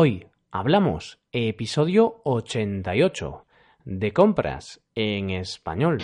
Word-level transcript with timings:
Hoy 0.00 0.28
hablamos 0.52 1.18
episodio 1.32 2.20
88 2.22 3.46
de 3.84 4.12
compras 4.12 4.80
en 4.94 5.30
español. 5.30 5.98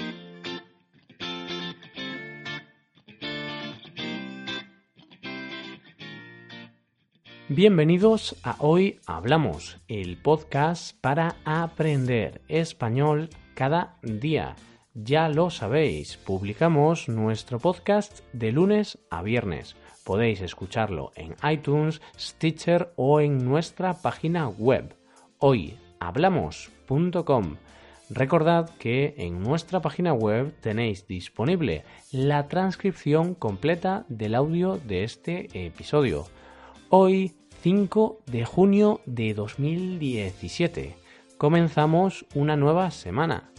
Bienvenidos 7.48 8.34
a 8.42 8.56
Hoy 8.58 8.98
Hablamos, 9.06 9.78
el 9.86 10.16
podcast 10.20 11.00
para 11.00 11.36
aprender 11.44 12.40
español 12.48 13.28
cada 13.54 14.00
día. 14.02 14.56
Ya 14.94 15.28
lo 15.28 15.50
sabéis, 15.50 16.16
publicamos 16.16 17.08
nuestro 17.08 17.60
podcast 17.60 18.24
de 18.32 18.50
lunes 18.50 18.98
a 19.08 19.22
viernes. 19.22 19.76
Podéis 20.04 20.40
escucharlo 20.42 21.10
en 21.16 21.34
iTunes, 21.50 22.00
Stitcher 22.18 22.92
o 22.96 23.20
en 23.20 23.44
nuestra 23.44 23.94
página 23.94 24.48
web 24.48 24.94
hoyhablamos.com. 25.38 27.56
Recordad 28.10 28.68
que 28.78 29.14
en 29.16 29.42
nuestra 29.42 29.80
página 29.80 30.12
web 30.12 30.52
tenéis 30.60 31.06
disponible 31.06 31.84
la 32.12 32.48
transcripción 32.48 33.34
completa 33.34 34.04
del 34.08 34.34
audio 34.34 34.76
de 34.76 35.04
este 35.04 35.66
episodio. 35.66 36.26
Hoy, 36.90 37.32
5 37.62 38.20
de 38.26 38.44
junio 38.44 39.00
de 39.06 39.32
2017, 39.32 40.96
comenzamos 41.38 42.26
una 42.34 42.56
nueva 42.56 42.90
semana. 42.90 43.50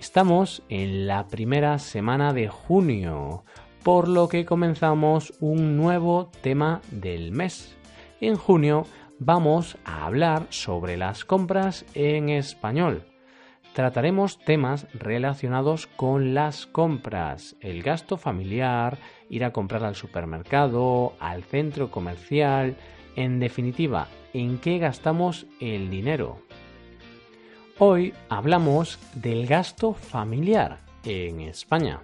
Estamos 0.00 0.62
en 0.70 1.06
la 1.06 1.28
primera 1.28 1.78
semana 1.78 2.32
de 2.32 2.48
junio, 2.48 3.44
por 3.82 4.08
lo 4.08 4.28
que 4.28 4.44
comenzamos 4.44 5.32
un 5.40 5.76
nuevo 5.76 6.30
tema 6.42 6.80
del 6.90 7.32
mes. 7.32 7.76
En 8.20 8.36
junio 8.36 8.86
vamos 9.18 9.76
a 9.84 10.06
hablar 10.06 10.46
sobre 10.50 10.96
las 10.96 11.24
compras 11.24 11.84
en 11.94 12.28
español. 12.28 13.04
Trataremos 13.72 14.38
temas 14.38 14.86
relacionados 14.92 15.86
con 15.86 16.34
las 16.34 16.66
compras, 16.66 17.54
el 17.60 17.82
gasto 17.82 18.16
familiar, 18.16 18.98
ir 19.28 19.44
a 19.44 19.52
comprar 19.52 19.84
al 19.84 19.94
supermercado, 19.94 21.14
al 21.20 21.44
centro 21.44 21.90
comercial, 21.90 22.76
en 23.14 23.38
definitiva, 23.38 24.08
en 24.32 24.58
qué 24.58 24.78
gastamos 24.78 25.46
el 25.60 25.88
dinero. 25.88 26.38
Hoy 27.78 28.12
hablamos 28.28 28.98
del 29.14 29.46
gasto 29.46 29.94
familiar 29.94 30.80
en 31.04 31.40
España. 31.40 32.00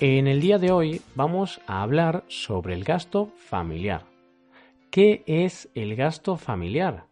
En 0.00 0.28
el 0.28 0.40
día 0.40 0.58
de 0.58 0.70
hoy 0.70 1.02
vamos 1.16 1.60
a 1.66 1.82
hablar 1.82 2.22
sobre 2.28 2.74
el 2.74 2.84
gasto 2.84 3.32
familiar. 3.36 4.04
¿Qué 4.92 5.24
es 5.26 5.68
el 5.74 5.96
gasto 5.96 6.36
familiar? 6.36 7.06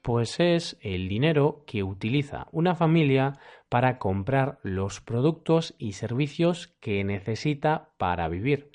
Pues 0.00 0.40
es 0.40 0.78
el 0.80 1.10
dinero 1.10 1.62
que 1.66 1.82
utiliza 1.82 2.46
una 2.50 2.74
familia 2.74 3.38
para 3.68 3.98
comprar 3.98 4.60
los 4.62 5.02
productos 5.02 5.74
y 5.76 5.92
servicios 5.92 6.68
que 6.80 7.04
necesita 7.04 7.90
para 7.98 8.28
vivir. 8.28 8.70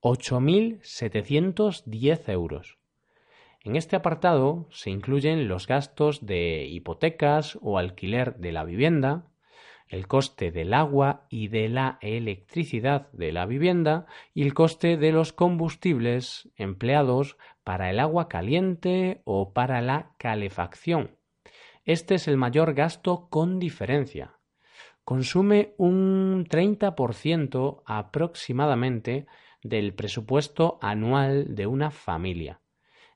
8.710 0.00 2.30
euros. 2.30 2.78
En 3.62 3.76
este 3.76 3.94
apartado 3.94 4.66
se 4.70 4.88
incluyen 4.88 5.48
los 5.48 5.66
gastos 5.66 6.24
de 6.24 6.64
hipotecas 6.64 7.58
o 7.60 7.76
alquiler 7.76 8.36
de 8.36 8.52
la 8.52 8.64
vivienda, 8.64 9.26
el 9.90 10.06
coste 10.06 10.52
del 10.52 10.72
agua 10.72 11.26
y 11.28 11.48
de 11.48 11.68
la 11.68 11.98
electricidad 12.00 13.10
de 13.10 13.32
la 13.32 13.44
vivienda 13.44 14.06
y 14.32 14.42
el 14.42 14.54
coste 14.54 14.96
de 14.96 15.10
los 15.10 15.32
combustibles 15.32 16.48
empleados 16.56 17.36
para 17.64 17.90
el 17.90 17.98
agua 17.98 18.28
caliente 18.28 19.20
o 19.24 19.52
para 19.52 19.82
la 19.82 20.12
calefacción. 20.16 21.16
Este 21.84 22.14
es 22.14 22.28
el 22.28 22.36
mayor 22.36 22.74
gasto 22.74 23.28
con 23.30 23.58
diferencia. 23.58 24.38
Consume 25.02 25.74
un 25.76 26.46
30% 26.48 27.82
aproximadamente 27.84 29.26
del 29.64 29.92
presupuesto 29.94 30.78
anual 30.80 31.56
de 31.56 31.66
una 31.66 31.90
familia. 31.90 32.60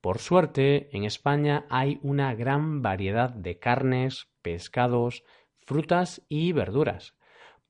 Por 0.00 0.18
suerte, 0.18 0.88
en 0.96 1.04
España 1.04 1.66
hay 1.70 2.00
una 2.02 2.34
gran 2.34 2.82
variedad 2.82 3.30
de 3.30 3.58
carnes, 3.58 4.28
pescados, 4.42 5.24
frutas 5.56 6.22
y 6.28 6.52
verduras, 6.52 7.14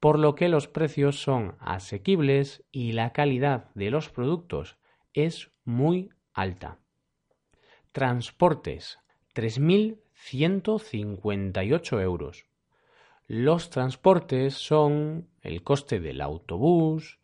por 0.01 0.19
lo 0.19 0.35
que 0.35 0.49
los 0.49 0.67
precios 0.69 1.23
son 1.23 1.57
asequibles 1.61 2.65
y 2.71 2.93
la 2.93 3.13
calidad 3.13 3.71
de 3.75 3.91
los 3.91 4.09
productos 4.11 4.79
es 5.13 5.51
muy 5.65 6.11
alta. 6.33 6.79
Transportes 7.93 8.99
3.158 9.35 12.03
euros. 12.03 12.47
Los 13.27 13.71
transportes 13.71 14.55
son 14.55 15.31
el 15.41 15.63
coste 15.63 15.99
del 15.99 16.21
autobús, 16.21 17.21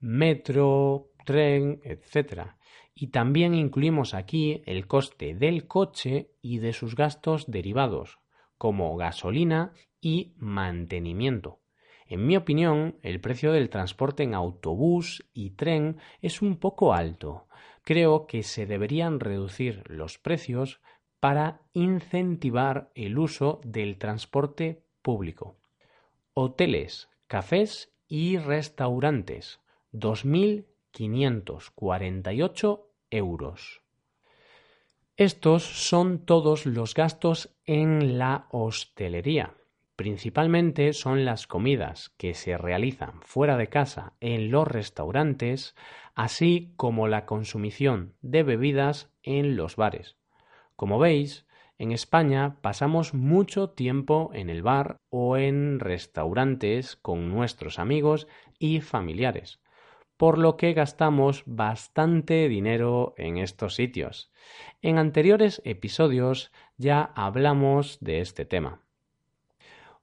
metro, 0.00 1.12
tren, 1.24 1.80
etc. 1.84 2.56
Y 2.92 3.08
también 3.08 3.54
incluimos 3.54 4.14
aquí 4.14 4.62
el 4.66 4.88
coste 4.88 5.34
del 5.34 5.68
coche 5.68 6.32
y 6.42 6.58
de 6.58 6.72
sus 6.72 6.96
gastos 6.96 7.44
derivados, 7.48 8.18
como 8.58 8.96
gasolina 8.96 9.72
y 10.00 10.34
mantenimiento. 10.38 11.60
En 12.06 12.26
mi 12.26 12.36
opinión, 12.36 12.98
el 13.02 13.20
precio 13.20 13.52
del 13.52 13.70
transporte 13.70 14.24
en 14.24 14.34
autobús 14.34 15.24
y 15.32 15.50
tren 15.50 15.98
es 16.20 16.42
un 16.42 16.58
poco 16.58 16.92
alto. 16.92 17.46
Creo 17.82 18.26
que 18.26 18.42
se 18.42 18.66
deberían 18.66 19.20
reducir 19.20 19.84
los 19.86 20.18
precios 20.18 20.80
para 21.20 21.62
incentivar 21.72 22.90
el 22.94 23.18
uso 23.18 23.60
del 23.64 23.98
transporte 23.98 24.83
público. 25.04 25.54
Hoteles, 26.32 27.08
cafés 27.28 27.92
y 28.08 28.38
restaurantes. 28.38 29.60
2.548 29.92 32.80
euros. 33.10 33.84
Estos 35.16 35.62
son 35.62 36.26
todos 36.26 36.66
los 36.66 36.94
gastos 36.94 37.54
en 37.66 38.18
la 38.18 38.48
hostelería. 38.50 39.54
Principalmente 39.94 40.92
son 40.92 41.24
las 41.24 41.46
comidas 41.46 42.08
que 42.16 42.34
se 42.34 42.58
realizan 42.58 43.22
fuera 43.22 43.56
de 43.56 43.68
casa 43.68 44.14
en 44.18 44.50
los 44.50 44.66
restaurantes, 44.66 45.76
así 46.16 46.72
como 46.76 47.06
la 47.06 47.26
consumición 47.26 48.14
de 48.22 48.42
bebidas 48.42 49.08
en 49.22 49.54
los 49.54 49.76
bares. 49.76 50.16
Como 50.74 50.98
veis, 50.98 51.46
en 51.78 51.92
España 51.92 52.56
pasamos 52.60 53.14
mucho 53.14 53.70
tiempo 53.70 54.30
en 54.34 54.50
el 54.50 54.62
bar 54.62 54.96
o 55.10 55.36
en 55.36 55.78
restaurantes 55.80 56.96
con 56.96 57.30
nuestros 57.30 57.78
amigos 57.78 58.26
y 58.58 58.80
familiares, 58.80 59.60
por 60.16 60.38
lo 60.38 60.56
que 60.56 60.72
gastamos 60.72 61.42
bastante 61.46 62.48
dinero 62.48 63.14
en 63.16 63.38
estos 63.38 63.74
sitios. 63.74 64.30
En 64.82 64.98
anteriores 64.98 65.60
episodios 65.64 66.52
ya 66.76 67.12
hablamos 67.14 67.98
de 68.00 68.20
este 68.20 68.44
tema. 68.44 68.82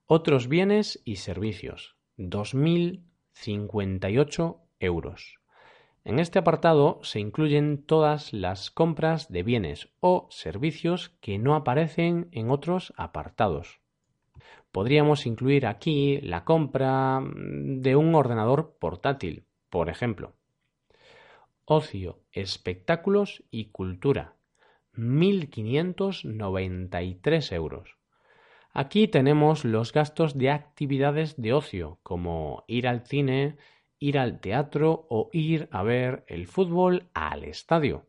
Otros 0.07 0.47
bienes 0.49 1.01
y 1.05 1.15
servicios. 1.17 1.95
2.058 2.17 4.57
euros. 4.79 5.40
En 6.03 6.17
este 6.17 6.39
apartado 6.39 6.99
se 7.03 7.19
incluyen 7.19 7.83
todas 7.83 8.33
las 8.33 8.71
compras 8.71 9.31
de 9.31 9.43
bienes 9.43 9.89
o 9.99 10.27
servicios 10.31 11.09
que 11.21 11.37
no 11.37 11.53
aparecen 11.55 12.27
en 12.31 12.49
otros 12.49 12.91
apartados. 12.97 13.81
Podríamos 14.71 15.27
incluir 15.27 15.67
aquí 15.67 16.19
la 16.21 16.43
compra 16.43 17.21
de 17.23 17.95
un 17.95 18.15
ordenador 18.15 18.77
portátil, 18.79 19.45
por 19.69 19.89
ejemplo. 19.89 20.33
Ocio, 21.65 22.23
espectáculos 22.31 23.43
y 23.51 23.65
cultura. 23.65 24.33
1.593 24.95 27.53
euros. 27.53 27.95
Aquí 28.73 29.07
tenemos 29.07 29.63
los 29.65 29.93
gastos 29.93 30.35
de 30.37 30.49
actividades 30.49 31.39
de 31.39 31.53
ocio, 31.53 31.99
como 32.03 32.63
ir 32.67 32.87
al 32.87 33.05
cine, 33.05 33.57
ir 34.01 34.19
al 34.19 34.41
teatro 34.41 35.05
o 35.09 35.29
ir 35.31 35.69
a 35.71 35.83
ver 35.83 36.25
el 36.27 36.47
fútbol 36.47 37.07
al 37.13 37.45
estadio. 37.45 38.07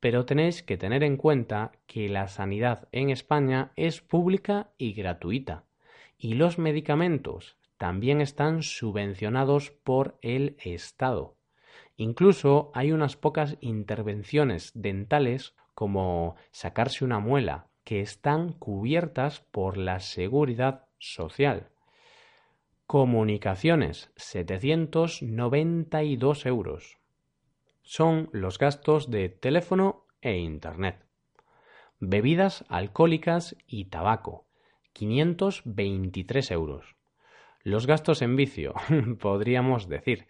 pero 0.00 0.26
tenéis 0.26 0.64
que 0.64 0.76
tener 0.76 1.04
en 1.04 1.16
cuenta 1.16 1.70
que 1.86 2.08
la 2.08 2.26
sanidad 2.26 2.88
en 2.90 3.10
España 3.10 3.70
es 3.76 4.00
pública 4.00 4.72
y 4.76 4.92
gratuita, 4.92 5.66
y 6.18 6.34
los 6.34 6.58
medicamentos 6.58 7.56
también 7.78 8.20
están 8.20 8.62
subvencionados 8.62 9.70
por 9.70 10.18
el 10.22 10.56
Estado. 10.64 11.36
Incluso 11.96 12.70
hay 12.74 12.92
unas 12.92 13.16
pocas 13.16 13.56
intervenciones 13.60 14.72
dentales 14.74 15.54
como 15.74 16.36
sacarse 16.50 17.04
una 17.04 17.20
muela 17.20 17.68
que 17.84 18.00
están 18.00 18.52
cubiertas 18.52 19.40
por 19.40 19.76
la 19.76 20.00
seguridad 20.00 20.86
social. 20.98 21.68
Comunicaciones, 22.86 24.10
792 24.16 26.46
euros. 26.46 26.98
Son 27.82 28.30
los 28.32 28.58
gastos 28.58 29.10
de 29.10 29.28
teléfono 29.28 30.06
e 30.20 30.38
Internet. 30.38 31.04
Bebidas 32.00 32.64
alcohólicas 32.68 33.56
y 33.66 33.84
tabaco, 33.86 34.46
523 34.92 36.50
euros. 36.50 36.95
Los 37.66 37.88
gastos 37.88 38.22
en 38.22 38.36
vicio, 38.36 38.74
podríamos 39.18 39.88
decir. 39.88 40.28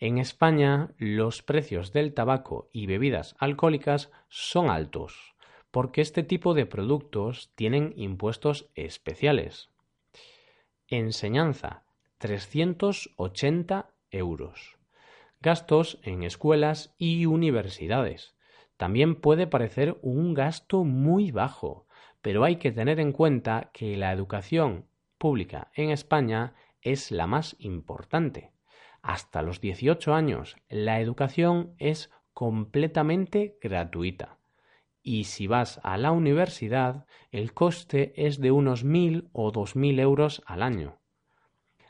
En 0.00 0.18
España 0.18 0.90
los 0.98 1.40
precios 1.40 1.94
del 1.94 2.12
tabaco 2.12 2.68
y 2.74 2.84
bebidas 2.84 3.34
alcohólicas 3.38 4.12
son 4.28 4.68
altos, 4.68 5.34
porque 5.70 6.02
este 6.02 6.22
tipo 6.22 6.52
de 6.52 6.66
productos 6.66 7.50
tienen 7.54 7.94
impuestos 7.96 8.68
especiales. 8.74 9.70
Enseñanza, 10.86 11.84
380 12.18 13.88
euros. 14.10 14.76
Gastos 15.40 15.98
en 16.02 16.22
escuelas 16.22 16.94
y 16.98 17.24
universidades. 17.24 18.36
También 18.76 19.14
puede 19.14 19.46
parecer 19.46 19.96
un 20.02 20.34
gasto 20.34 20.84
muy 20.84 21.30
bajo, 21.30 21.86
pero 22.20 22.44
hay 22.44 22.56
que 22.56 22.72
tener 22.72 23.00
en 23.00 23.12
cuenta 23.12 23.70
que 23.72 23.96
la 23.96 24.12
educación 24.12 24.84
pública 25.16 25.70
en 25.72 25.88
España 25.88 26.52
es 26.84 27.10
la 27.10 27.26
más 27.26 27.56
importante. 27.58 28.52
Hasta 29.02 29.42
los 29.42 29.60
18 29.60 30.14
años 30.14 30.56
la 30.68 31.00
educación 31.00 31.74
es 31.78 32.10
completamente 32.32 33.58
gratuita. 33.60 34.38
Y 35.02 35.24
si 35.24 35.46
vas 35.46 35.80
a 35.82 35.98
la 35.98 36.12
universidad, 36.12 37.06
el 37.30 37.52
coste 37.52 38.14
es 38.16 38.40
de 38.40 38.50
unos 38.50 38.84
mil 38.84 39.28
o 39.32 39.50
dos 39.50 39.76
mil 39.76 39.98
euros 39.98 40.42
al 40.46 40.62
año. 40.62 40.98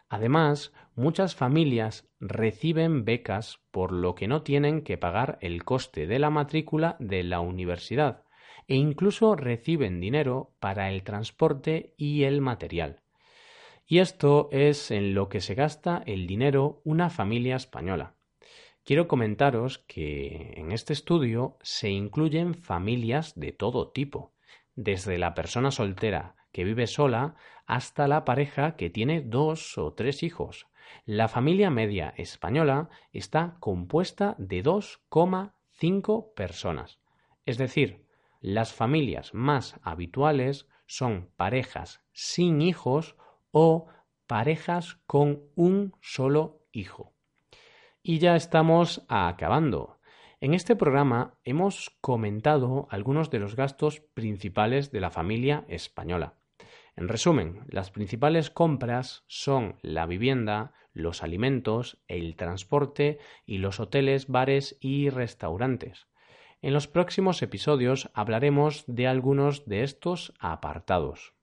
Además, 0.08 0.72
muchas 0.96 1.34
familias 1.34 2.08
reciben 2.18 3.04
becas 3.04 3.60
por 3.70 3.92
lo 3.92 4.14
que 4.14 4.28
no 4.28 4.42
tienen 4.42 4.82
que 4.82 4.98
pagar 4.98 5.38
el 5.40 5.64
coste 5.64 6.06
de 6.06 6.18
la 6.18 6.30
matrícula 6.30 6.96
de 6.98 7.22
la 7.22 7.40
universidad 7.40 8.24
e 8.66 8.76
incluso 8.76 9.36
reciben 9.36 10.00
dinero 10.00 10.54
para 10.58 10.90
el 10.90 11.02
transporte 11.02 11.94
y 11.96 12.24
el 12.24 12.40
material. 12.40 13.03
Y 13.86 13.98
esto 13.98 14.48
es 14.50 14.90
en 14.90 15.14
lo 15.14 15.28
que 15.28 15.40
se 15.40 15.54
gasta 15.54 16.02
el 16.06 16.26
dinero 16.26 16.80
una 16.84 17.10
familia 17.10 17.56
española. 17.56 18.14
Quiero 18.84 19.08
comentaros 19.08 19.78
que 19.78 20.54
en 20.56 20.72
este 20.72 20.92
estudio 20.92 21.56
se 21.62 21.90
incluyen 21.90 22.54
familias 22.54 23.38
de 23.38 23.52
todo 23.52 23.90
tipo, 23.90 24.34
desde 24.74 25.18
la 25.18 25.34
persona 25.34 25.70
soltera 25.70 26.36
que 26.52 26.64
vive 26.64 26.86
sola 26.86 27.34
hasta 27.66 28.08
la 28.08 28.24
pareja 28.24 28.76
que 28.76 28.90
tiene 28.90 29.20
dos 29.20 29.76
o 29.78 29.92
tres 29.92 30.22
hijos. 30.22 30.66
La 31.04 31.28
familia 31.28 31.70
media 31.70 32.14
española 32.16 32.88
está 33.12 33.56
compuesta 33.58 34.34
de 34.38 34.62
2,5 34.62 36.34
personas. 36.34 37.00
Es 37.46 37.58
decir, 37.58 38.06
las 38.40 38.72
familias 38.72 39.34
más 39.34 39.80
habituales 39.82 40.68
son 40.86 41.30
parejas 41.36 42.02
sin 42.12 42.60
hijos 42.60 43.16
o 43.54 43.86
parejas 44.26 44.98
con 45.06 45.44
un 45.54 45.94
solo 46.02 46.66
hijo. 46.72 47.14
Y 48.02 48.18
ya 48.18 48.34
estamos 48.34 49.06
acabando. 49.08 50.00
En 50.40 50.54
este 50.54 50.76
programa 50.76 51.38
hemos 51.44 51.96
comentado 52.00 52.88
algunos 52.90 53.30
de 53.30 53.38
los 53.38 53.54
gastos 53.54 54.00
principales 54.12 54.90
de 54.90 55.00
la 55.00 55.10
familia 55.10 55.64
española. 55.68 56.34
En 56.96 57.08
resumen, 57.08 57.60
las 57.68 57.90
principales 57.90 58.50
compras 58.50 59.22
son 59.28 59.76
la 59.82 60.04
vivienda, 60.04 60.72
los 60.92 61.22
alimentos, 61.22 62.02
el 62.08 62.34
transporte 62.36 63.18
y 63.46 63.58
los 63.58 63.78
hoteles, 63.78 64.26
bares 64.26 64.76
y 64.80 65.10
restaurantes. 65.10 66.08
En 66.60 66.72
los 66.72 66.88
próximos 66.88 67.40
episodios 67.42 68.10
hablaremos 68.14 68.84
de 68.88 69.06
algunos 69.06 69.64
de 69.66 69.84
estos 69.84 70.34
apartados. 70.40 71.34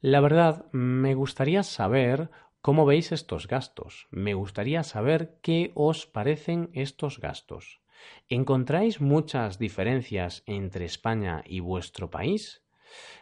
La 0.00 0.20
verdad, 0.20 0.66
me 0.70 1.16
gustaría 1.16 1.64
saber 1.64 2.30
cómo 2.60 2.86
veis 2.86 3.10
estos 3.10 3.48
gastos. 3.48 4.06
Me 4.12 4.32
gustaría 4.34 4.84
saber 4.84 5.38
qué 5.42 5.72
os 5.74 6.06
parecen 6.06 6.70
estos 6.72 7.18
gastos. 7.18 7.80
¿Encontráis 8.28 9.00
muchas 9.00 9.58
diferencias 9.58 10.44
entre 10.46 10.84
España 10.84 11.42
y 11.44 11.58
vuestro 11.58 12.10
país? 12.12 12.62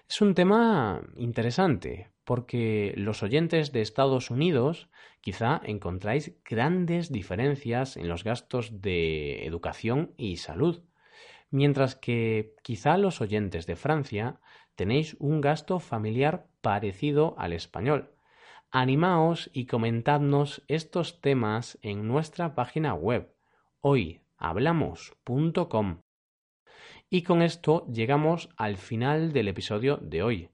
Es 0.06 0.20
un 0.20 0.34
tema 0.34 1.00
interesante 1.16 2.10
porque 2.24 2.92
los 2.96 3.22
oyentes 3.22 3.72
de 3.72 3.80
Estados 3.80 4.30
Unidos 4.30 4.90
quizá 5.22 5.62
encontráis 5.64 6.34
grandes 6.44 7.10
diferencias 7.10 7.96
en 7.96 8.06
los 8.06 8.22
gastos 8.22 8.82
de 8.82 9.46
educación 9.46 10.12
y 10.18 10.36
salud, 10.36 10.82
mientras 11.50 11.94
que 11.96 12.54
quizá 12.62 12.98
los 12.98 13.22
oyentes 13.22 13.66
de 13.66 13.76
Francia 13.76 14.40
tenéis 14.74 15.16
un 15.18 15.40
gasto 15.40 15.80
familiar 15.80 16.46
parecido 16.66 17.36
al 17.38 17.52
español. 17.52 18.10
Animaos 18.72 19.48
y 19.52 19.66
comentadnos 19.66 20.64
estos 20.66 21.20
temas 21.20 21.78
en 21.80 22.08
nuestra 22.08 22.56
página 22.56 22.92
web 22.92 23.32
hoyhablamos.com 23.82 26.00
y 27.08 27.22
con 27.22 27.42
esto 27.42 27.86
llegamos 27.86 28.48
al 28.56 28.78
final 28.78 29.32
del 29.32 29.46
episodio 29.46 29.98
de 29.98 30.24
hoy. 30.24 30.50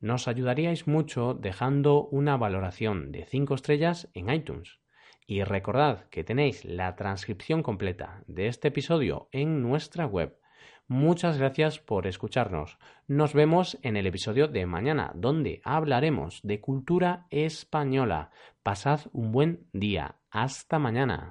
Nos 0.00 0.28
ayudaríais 0.28 0.86
mucho 0.86 1.32
dejando 1.32 2.08
una 2.08 2.36
valoración 2.36 3.10
de 3.10 3.24
5 3.24 3.54
estrellas 3.54 4.10
en 4.12 4.28
iTunes. 4.28 4.80
Y 5.26 5.44
recordad 5.44 6.10
que 6.10 6.24
tenéis 6.24 6.66
la 6.66 6.94
transcripción 6.94 7.62
completa 7.62 8.22
de 8.26 8.48
este 8.48 8.68
episodio 8.68 9.30
en 9.32 9.62
nuestra 9.62 10.04
web. 10.04 10.38
Muchas 10.86 11.38
gracias 11.38 11.78
por 11.78 12.06
escucharnos. 12.06 12.78
Nos 13.06 13.32
vemos 13.32 13.78
en 13.82 13.96
el 13.96 14.06
episodio 14.06 14.48
de 14.48 14.66
mañana, 14.66 15.12
donde 15.14 15.62
hablaremos 15.64 16.40
de 16.42 16.60
cultura 16.60 17.26
española. 17.30 18.30
Pasad 18.62 19.00
un 19.12 19.32
buen 19.32 19.66
día. 19.72 20.16
Hasta 20.30 20.78
mañana. 20.78 21.30